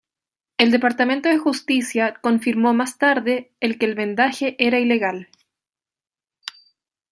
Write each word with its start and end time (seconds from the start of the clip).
El 0.57 0.71
Departamento 0.71 1.29
de 1.29 1.37
Justicia 1.37 2.15
confirmó 2.23 2.73
más 2.73 2.97
tarde 2.97 3.51
el 3.59 3.77
que 3.77 3.85
el 3.85 3.93
vendaje 3.93 4.55
era 4.57 4.79
ilegal. 4.79 5.27